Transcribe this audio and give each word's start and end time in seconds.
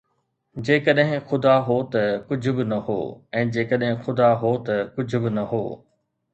جيڪڏهن 0.69 1.19
خدا 1.31 1.53
هو 1.67 1.77
ته 1.97 2.01
ڪجهه 2.31 2.53
به 2.61 2.65
نه 2.71 2.81
هو، 2.89 2.97
۽ 3.43 3.53
جيڪڏهن 3.59 4.03
خدا 4.09 4.33
هو 4.45 4.57
ته 4.67 4.83
ڪجهه 4.99 5.23
به 5.29 5.37
نه 5.39 5.49
هو 5.55 5.65